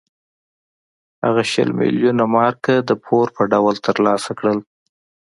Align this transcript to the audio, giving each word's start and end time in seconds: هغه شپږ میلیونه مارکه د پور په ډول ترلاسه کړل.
هغه 1.25 1.43
شپږ 1.51 1.67
میلیونه 1.79 2.23
مارکه 2.35 2.75
د 2.89 2.91
پور 3.03 3.25
په 3.35 3.41
ډول 3.51 3.75
ترلاسه 3.87 4.31
کړل. 4.39 4.59